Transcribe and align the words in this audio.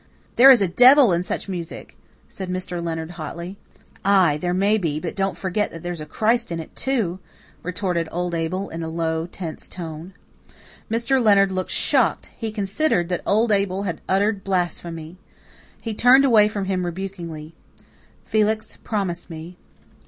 "There 0.35 0.49
is 0.49 0.61
a 0.63 0.67
devil 0.67 1.13
in 1.13 1.21
such 1.21 1.47
music," 1.47 1.95
said 2.27 2.49
Mr. 2.49 2.83
Leonard 2.83 3.11
hotly. 3.11 3.59
"Ay, 4.03 4.37
there 4.41 4.51
may 4.51 4.79
be, 4.79 4.99
but 4.99 5.15
don't 5.15 5.37
forget 5.37 5.69
that 5.69 5.83
there's 5.83 6.01
a 6.01 6.07
Christ 6.07 6.51
in 6.51 6.59
it, 6.59 6.75
too," 6.75 7.19
retorted 7.61 8.09
old 8.11 8.33
Abel 8.33 8.67
in 8.69 8.81
a 8.81 8.89
low 8.89 9.27
tense 9.27 9.69
tone. 9.69 10.15
Mr. 10.89 11.21
Leonard 11.23 11.51
looked 11.51 11.69
shocked; 11.69 12.31
he 12.35 12.51
considered 12.51 13.09
that 13.09 13.21
old 13.27 13.51
Abel 13.51 13.83
had 13.83 14.01
uttered 14.09 14.43
blasphemy. 14.43 15.17
He 15.79 15.93
turned 15.93 16.25
away 16.25 16.47
from 16.47 16.65
him 16.65 16.83
rebukingly. 16.83 17.53
"Felix, 18.25 18.77
promise 18.77 19.29
me." 19.29 19.55